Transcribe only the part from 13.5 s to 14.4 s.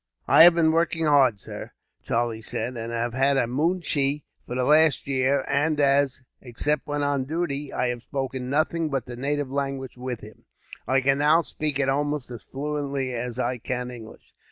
can English."